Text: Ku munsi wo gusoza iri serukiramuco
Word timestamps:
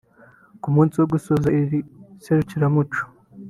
Ku 0.61 0.67
munsi 0.75 0.95
wo 0.97 1.05
gusoza 1.13 1.47
iri 1.59 1.79
serukiramuco 2.23 3.01